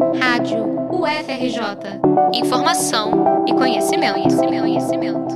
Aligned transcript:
Rádio 0.00 0.64
UFRJ. 0.90 2.00
Informação 2.32 3.44
e 3.46 3.52
conhecimento, 3.52 4.14
conhecimento, 4.14 4.62
conhecimento. 4.62 5.34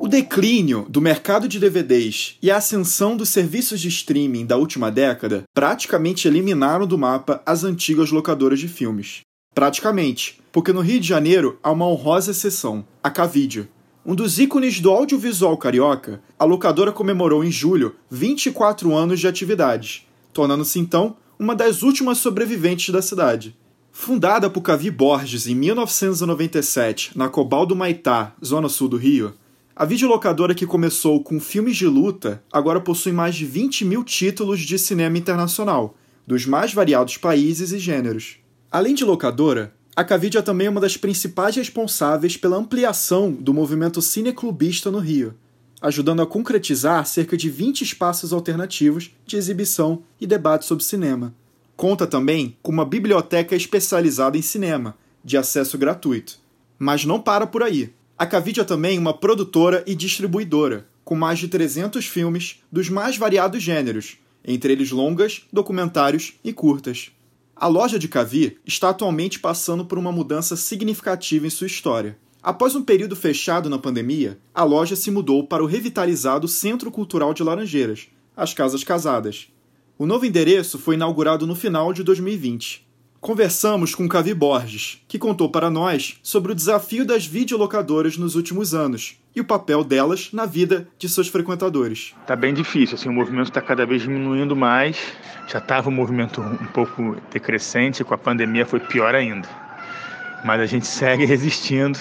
O 0.00 0.08
declínio 0.08 0.84
do 0.88 1.00
mercado 1.00 1.46
de 1.46 1.60
DVDs 1.60 2.36
e 2.42 2.50
a 2.50 2.56
ascensão 2.56 3.16
dos 3.16 3.28
serviços 3.28 3.80
de 3.80 3.86
streaming 3.86 4.44
da 4.44 4.56
última 4.56 4.90
década 4.90 5.44
praticamente 5.54 6.26
eliminaram 6.26 6.88
do 6.88 6.98
mapa 6.98 7.40
as 7.46 7.62
antigas 7.62 8.10
locadoras 8.10 8.58
de 8.58 8.66
filmes. 8.66 9.20
Praticamente, 9.54 10.40
porque 10.50 10.72
no 10.72 10.80
Rio 10.80 10.98
de 10.98 11.06
Janeiro 11.06 11.56
há 11.62 11.70
uma 11.70 11.86
honrosa 11.86 12.32
exceção, 12.32 12.84
a 13.00 13.10
Cavídeo. 13.10 13.68
Um 14.04 14.16
dos 14.16 14.40
ícones 14.40 14.80
do 14.80 14.90
audiovisual 14.90 15.56
carioca, 15.56 16.20
a 16.36 16.44
locadora 16.44 16.90
comemorou 16.90 17.44
em 17.44 17.50
julho 17.50 17.94
24 18.10 18.92
anos 18.92 19.20
de 19.20 19.28
atividade, 19.28 20.04
tornando-se 20.32 20.80
então 20.80 21.16
uma 21.38 21.54
das 21.54 21.82
últimas 21.82 22.18
sobreviventes 22.18 22.92
da 22.92 23.00
cidade. 23.00 23.56
Fundada 23.92 24.48
por 24.48 24.62
Cavi 24.62 24.90
Borges 24.90 25.46
em 25.46 25.54
1997 25.54 27.16
na 27.18 27.28
Cobal 27.28 27.66
do 27.66 27.76
Maitá, 27.76 28.34
zona 28.42 28.68
sul 28.68 28.88
do 28.88 28.96
Rio, 28.96 29.34
a 29.74 29.84
videolocadora 29.84 30.54
que 30.54 30.66
começou 30.66 31.22
com 31.22 31.40
filmes 31.40 31.76
de 31.76 31.86
luta 31.86 32.42
agora 32.52 32.80
possui 32.80 33.12
mais 33.12 33.34
de 33.34 33.44
20 33.44 33.84
mil 33.84 34.04
títulos 34.04 34.60
de 34.60 34.78
cinema 34.78 35.18
internacional, 35.18 35.96
dos 36.26 36.46
mais 36.46 36.72
variados 36.72 37.16
países 37.16 37.72
e 37.72 37.78
gêneros. 37.78 38.36
Além 38.70 38.94
de 38.94 39.04
locadora, 39.04 39.74
a 39.96 40.04
Cavide 40.04 40.38
é 40.38 40.42
também 40.42 40.68
uma 40.68 40.80
das 40.80 40.96
principais 40.96 41.56
responsáveis 41.56 42.36
pela 42.36 42.56
ampliação 42.56 43.32
do 43.32 43.52
movimento 43.52 44.00
cineclubista 44.00 44.90
no 44.90 44.98
Rio, 44.98 45.34
ajudando 45.82 46.22
a 46.22 46.26
concretizar 46.26 47.04
cerca 47.06 47.36
de 47.36 47.50
20 47.50 47.82
espaços 47.82 48.32
alternativos 48.32 49.10
de 49.26 49.36
exibição 49.36 50.02
e 50.20 50.26
debate 50.26 50.64
sobre 50.64 50.84
cinema. 50.84 51.34
Conta 51.80 52.06
também 52.06 52.58
com 52.62 52.70
uma 52.70 52.84
biblioteca 52.84 53.56
especializada 53.56 54.36
em 54.36 54.42
cinema, 54.42 54.98
de 55.24 55.38
acesso 55.38 55.78
gratuito. 55.78 56.38
Mas 56.78 57.06
não 57.06 57.18
para 57.18 57.46
por 57.46 57.62
aí. 57.62 57.90
A 58.18 58.26
Cavide 58.26 58.60
é 58.60 58.64
também 58.64 58.98
uma 58.98 59.14
produtora 59.14 59.82
e 59.86 59.94
distribuidora, 59.94 60.86
com 61.02 61.14
mais 61.14 61.38
de 61.38 61.48
300 61.48 62.04
filmes 62.04 62.62
dos 62.70 62.90
mais 62.90 63.16
variados 63.16 63.62
gêneros, 63.62 64.18
entre 64.44 64.74
eles 64.74 64.90
longas, 64.90 65.46
documentários 65.50 66.34
e 66.44 66.52
curtas. 66.52 67.12
A 67.56 67.66
loja 67.66 67.98
de 67.98 68.08
Cavi 68.08 68.58
está 68.66 68.90
atualmente 68.90 69.40
passando 69.40 69.82
por 69.86 69.96
uma 69.96 70.12
mudança 70.12 70.56
significativa 70.56 71.46
em 71.46 71.50
sua 71.50 71.66
história. 71.66 72.18
Após 72.42 72.74
um 72.74 72.82
período 72.82 73.16
fechado 73.16 73.70
na 73.70 73.78
pandemia, 73.78 74.38
a 74.54 74.64
loja 74.64 74.94
se 74.94 75.10
mudou 75.10 75.46
para 75.46 75.64
o 75.64 75.66
revitalizado 75.66 76.46
Centro 76.46 76.90
Cultural 76.90 77.32
de 77.32 77.42
Laranjeiras, 77.42 78.08
as 78.36 78.52
Casas 78.52 78.84
Casadas. 78.84 79.50
O 80.00 80.06
novo 80.06 80.24
endereço 80.24 80.78
foi 80.78 80.94
inaugurado 80.94 81.46
no 81.46 81.54
final 81.54 81.92
de 81.92 82.02
2020. 82.02 82.88
Conversamos 83.20 83.94
com 83.94 84.08
Cavi 84.08 84.32
Borges, 84.32 84.98
que 85.06 85.18
contou 85.18 85.50
para 85.50 85.68
nós 85.68 86.18
sobre 86.22 86.52
o 86.52 86.54
desafio 86.54 87.04
das 87.04 87.26
videolocadoras 87.26 88.16
nos 88.16 88.34
últimos 88.34 88.72
anos 88.72 89.20
e 89.36 89.42
o 89.42 89.44
papel 89.44 89.84
delas 89.84 90.30
na 90.32 90.46
vida 90.46 90.88
de 90.98 91.06
seus 91.06 91.28
frequentadores. 91.28 92.14
Tá 92.26 92.34
bem 92.34 92.54
difícil, 92.54 92.94
assim, 92.94 93.10
o 93.10 93.12
movimento 93.12 93.48
está 93.48 93.60
cada 93.60 93.84
vez 93.84 94.00
diminuindo 94.00 94.56
mais. 94.56 94.96
Já 95.46 95.58
estava 95.58 95.90
um 95.90 95.92
movimento 95.92 96.40
um 96.40 96.66
pouco 96.72 97.18
decrescente, 97.30 98.02
com 98.02 98.14
a 98.14 98.18
pandemia 98.18 98.64
foi 98.64 98.80
pior 98.80 99.14
ainda. 99.14 99.50
Mas 100.42 100.62
a 100.62 100.66
gente 100.66 100.86
segue 100.86 101.26
resistindo. 101.28 101.98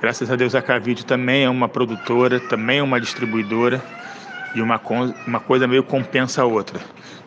Graças 0.00 0.32
a 0.32 0.34
Deus 0.34 0.52
a 0.56 0.60
Cavídeo 0.60 1.04
também 1.04 1.44
é 1.44 1.48
uma 1.48 1.68
produtora, 1.68 2.40
também 2.40 2.78
é 2.78 2.82
uma 2.82 3.00
distribuidora 3.00 3.80
e 4.54 4.62
uma, 4.62 4.80
uma 5.26 5.40
coisa 5.40 5.66
meio 5.66 5.82
compensa 5.82 6.42
a 6.42 6.44
outra. 6.44 6.78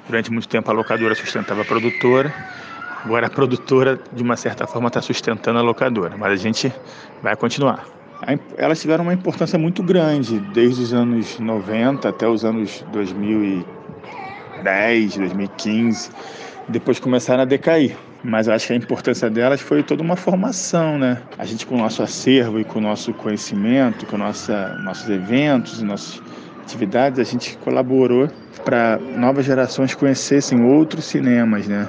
Durante 0.07 0.31
muito 0.31 0.47
tempo 0.47 0.71
a 0.71 0.73
locadora 0.73 1.13
sustentava 1.15 1.61
a 1.61 1.65
produtora 1.65 2.33
Agora 3.07 3.27
a 3.27 3.29
produtora, 3.29 3.97
de 4.11 4.21
uma 4.21 4.35
certa 4.35 4.67
forma, 4.67 4.89
está 4.89 5.01
sustentando 5.01 5.57
a 5.59 5.61
locadora, 5.61 6.17
mas 6.17 6.33
a 6.33 6.35
gente 6.35 6.69
vai 7.21 7.37
continuar. 7.37 7.85
Elas 8.57 8.81
tiveram 8.81 9.05
uma 9.05 9.13
importância 9.13 9.57
muito 9.57 9.81
grande, 9.83 10.41
desde 10.53 10.81
os 10.81 10.93
anos 10.93 11.39
90 11.39 12.09
até 12.09 12.27
os 12.27 12.43
anos 12.43 12.83
2010, 12.91 15.17
2015. 15.17 16.09
Depois 16.67 16.99
começaram 16.99 17.43
a 17.43 17.45
decair. 17.45 17.95
Mas 18.23 18.47
eu 18.47 18.53
acho 18.53 18.65
que 18.67 18.73
a 18.73 18.75
importância 18.75 19.29
delas 19.29 19.61
foi 19.61 19.83
toda 19.83 20.01
uma 20.01 20.15
formação, 20.17 20.97
né? 20.97 21.21
A 21.37 21.45
gente 21.45 21.67
com 21.67 21.75
o 21.75 21.77
nosso 21.77 22.03
acervo 22.03 22.59
e 22.59 22.65
com 22.65 22.79
o 22.79 22.81
nosso 22.81 23.13
conhecimento, 23.13 24.07
com 24.07 24.17
nossa, 24.17 24.75
nossos 24.83 25.07
eventos 25.07 25.83
nossas 25.83 26.19
atividades, 26.67 27.19
a 27.19 27.23
gente 27.23 27.57
colaborou 27.57 28.29
para 28.65 28.97
novas 28.97 29.45
gerações 29.45 29.95
conhecessem 29.95 30.61
outros 30.61 31.05
cinemas, 31.05 31.67
né? 31.67 31.87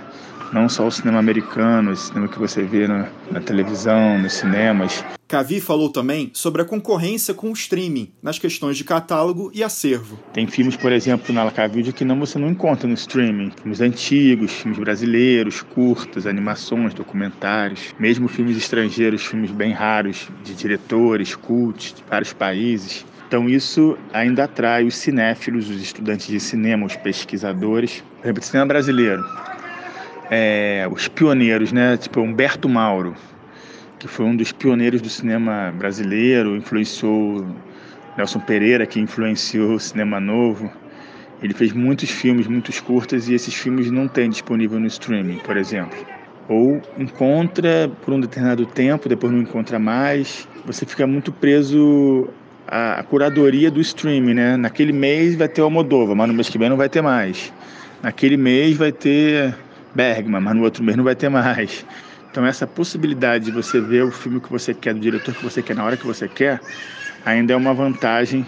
não 0.52 0.68
só 0.68 0.86
o 0.86 0.90
cinema 0.90 1.18
americano, 1.18 1.90
o 1.90 1.96
cinema 1.96 2.28
que 2.28 2.38
você 2.38 2.62
vê 2.62 2.86
na, 2.86 3.08
na 3.30 3.40
televisão, 3.40 4.18
nos 4.18 4.32
cinemas. 4.32 5.04
Cavi 5.26 5.60
falou 5.60 5.90
também 5.90 6.30
sobre 6.32 6.62
a 6.62 6.64
concorrência 6.64 7.34
com 7.34 7.50
o 7.50 7.52
streaming, 7.52 8.10
nas 8.22 8.38
questões 8.38 8.78
de 8.78 8.84
catálogo 8.84 9.50
e 9.52 9.62
acervo. 9.62 10.18
Tem 10.32 10.46
filmes, 10.46 10.74
por 10.74 10.90
exemplo, 10.90 11.34
na 11.34 11.44
Lacavídeo 11.44 11.92
que 11.92 12.02
não, 12.02 12.18
você 12.18 12.38
não 12.38 12.48
encontra 12.48 12.88
no 12.88 12.94
streaming. 12.94 13.52
Filmes 13.60 13.82
antigos, 13.82 14.52
filmes 14.52 14.78
brasileiros, 14.78 15.60
curtas, 15.60 16.26
animações, 16.26 16.94
documentários, 16.94 17.94
mesmo 17.98 18.26
filmes 18.26 18.56
estrangeiros, 18.56 19.26
filmes 19.26 19.50
bem 19.50 19.72
raros, 19.72 20.28
de 20.42 20.54
diretores, 20.54 21.36
cult, 21.36 21.94
de 21.96 22.04
vários 22.08 22.32
países. 22.32 23.04
Então 23.28 23.48
isso 23.48 23.96
ainda 24.12 24.44
atrai 24.44 24.84
os 24.84 24.96
cinéfilos, 24.96 25.70
os 25.70 25.80
estudantes 25.80 26.26
de 26.26 26.40
cinema, 26.40 26.86
os 26.86 26.96
pesquisadores. 26.96 28.02
Por 28.20 28.26
exemplo, 28.26 28.42
cinema 28.42 28.66
brasileiro 28.66 29.22
é, 30.30 30.86
os 30.90 31.08
pioneiros, 31.08 31.72
né? 31.72 31.96
Tipo 31.96 32.20
Humberto 32.20 32.68
Mauro, 32.68 33.14
que 33.98 34.06
foi 34.06 34.26
um 34.26 34.36
dos 34.36 34.52
pioneiros 34.52 35.00
do 35.00 35.08
cinema 35.08 35.72
brasileiro, 35.76 36.56
influenciou 36.56 37.46
Nelson 38.16 38.40
Pereira, 38.40 38.86
que 38.86 39.00
influenciou 39.00 39.74
o 39.74 39.80
cinema 39.80 40.20
novo. 40.20 40.70
Ele 41.42 41.54
fez 41.54 41.72
muitos 41.72 42.10
filmes, 42.10 42.46
muitos 42.46 42.80
curtas, 42.80 43.28
e 43.28 43.34
esses 43.34 43.54
filmes 43.54 43.90
não 43.90 44.08
tem 44.08 44.28
disponível 44.28 44.80
no 44.80 44.86
streaming, 44.86 45.38
por 45.38 45.56
exemplo. 45.56 45.96
Ou 46.48 46.80
encontra 46.98 47.90
por 48.02 48.12
um 48.12 48.20
determinado 48.20 48.66
tempo, 48.66 49.08
depois 49.08 49.32
não 49.32 49.40
encontra 49.40 49.78
mais. 49.78 50.48
Você 50.66 50.84
fica 50.84 51.06
muito 51.06 51.30
preso 51.30 52.28
à, 52.68 53.02
curadoria 53.02 53.70
do 53.70 53.80
streaming, 53.80 54.34
né? 54.34 54.56
Naquele 54.56 54.92
mês 54.92 55.34
vai 55.34 55.48
ter 55.48 55.60
o 55.62 55.64
Almodóvar, 55.64 56.14
mas 56.14 56.28
no 56.28 56.34
mês 56.34 56.48
que 56.48 56.58
vem 56.58 56.68
não 56.68 56.76
vai 56.76 56.88
ter 56.88 57.02
mais. 57.02 57.52
Naquele 58.02 58.36
mês 58.36 58.76
vai 58.76 58.92
ter 58.92 59.56
Bergman, 59.94 60.40
mas 60.40 60.54
no 60.54 60.62
outro 60.62 60.84
mês 60.84 60.96
não 60.96 61.04
vai 61.04 61.16
ter 61.16 61.28
mais. 61.28 61.84
Então 62.30 62.44
essa 62.44 62.66
possibilidade 62.66 63.46
de 63.46 63.50
você 63.50 63.80
ver 63.80 64.04
o 64.04 64.12
filme 64.12 64.40
que 64.40 64.50
você 64.50 64.74
quer, 64.74 64.94
do 64.94 65.00
diretor 65.00 65.34
que 65.34 65.42
você 65.42 65.62
quer, 65.62 65.74
na 65.74 65.84
hora 65.84 65.96
que 65.96 66.06
você 66.06 66.28
quer, 66.28 66.60
ainda 67.24 67.52
é 67.52 67.56
uma 67.56 67.74
vantagem 67.74 68.46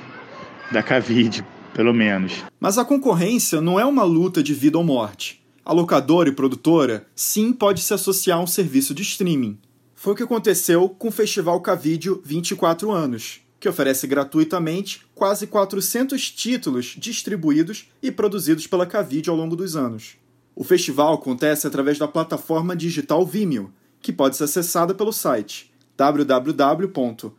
da 0.70 0.82
Cavid, 0.82 1.44
pelo 1.74 1.92
menos. 1.92 2.44
Mas 2.60 2.78
a 2.78 2.84
concorrência 2.84 3.60
não 3.60 3.80
é 3.80 3.84
uma 3.84 4.04
luta 4.04 4.42
de 4.42 4.54
vida 4.54 4.78
ou 4.78 4.84
morte. 4.84 5.42
A 5.64 5.72
locadora 5.72 6.28
e 6.28 6.32
produtora 6.32 7.06
sim 7.14 7.52
pode 7.52 7.80
se 7.80 7.94
associar 7.94 8.38
a 8.38 8.42
um 8.42 8.46
serviço 8.46 8.94
de 8.94 9.02
streaming. 9.02 9.58
Foi 9.94 10.12
o 10.12 10.16
que 10.16 10.22
aconteceu 10.22 10.88
com 10.88 11.08
o 11.08 11.12
Festival 11.12 11.60
Cavídeo 11.60 12.22
24 12.24 12.90
anos, 12.90 13.40
que 13.60 13.68
oferece 13.68 14.06
gratuitamente 14.06 15.06
quase 15.14 15.46
400 15.46 16.30
títulos 16.30 16.96
distribuídos 16.98 17.90
e 18.02 18.10
produzidos 18.10 18.66
pela 18.66 18.86
Cavídeo 18.86 19.30
ao 19.30 19.38
longo 19.38 19.54
dos 19.54 19.76
anos. 19.76 20.16
O 20.56 20.64
festival 20.64 21.12
acontece 21.14 21.66
através 21.66 21.98
da 21.98 22.08
plataforma 22.08 22.74
digital 22.74 23.24
Vimeo, 23.26 23.70
que 24.00 24.12
pode 24.12 24.36
ser 24.36 24.44
acessada 24.44 24.94
pelo 24.94 25.12
site 25.12 25.70
www.vimeo.com 25.96 27.34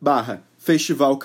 barra 0.00 0.42
Festival 0.56 1.18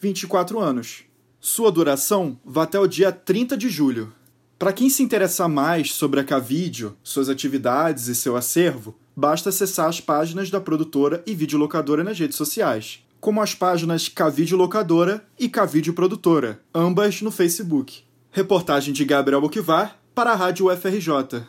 24 0.00 0.58
anos. 0.58 1.04
Sua 1.38 1.70
duração 1.70 2.40
vai 2.44 2.64
até 2.64 2.78
o 2.78 2.86
dia 2.86 3.12
30 3.12 3.56
de 3.56 3.68
julho. 3.68 4.12
Para 4.58 4.72
quem 4.72 4.88
se 4.90 5.02
interessar 5.02 5.48
mais 5.48 5.92
sobre 5.92 6.20
a 6.20 6.24
Cavídeo, 6.24 6.96
suas 7.02 7.28
atividades 7.28 8.08
e 8.08 8.14
seu 8.14 8.36
acervo, 8.36 8.94
basta 9.20 9.50
acessar 9.50 9.86
as 9.86 10.00
páginas 10.00 10.48
da 10.48 10.58
produtora 10.58 11.22
e 11.26 11.34
videolocadora 11.34 12.02
nas 12.02 12.18
redes 12.18 12.38
sociais, 12.38 13.04
como 13.20 13.42
as 13.42 13.54
páginas 13.54 14.08
Cavídeo 14.08 14.56
Locadora 14.56 15.22
e 15.38 15.46
Cavídeo 15.46 15.92
Produtora, 15.92 16.58
ambas 16.74 17.20
no 17.20 17.30
Facebook. 17.30 18.00
Reportagem 18.30 18.94
de 18.94 19.04
Gabriel 19.04 19.42
Boquivar 19.42 19.98
para 20.14 20.32
a 20.32 20.34
Rádio 20.34 20.72
UFRJ. 20.72 21.44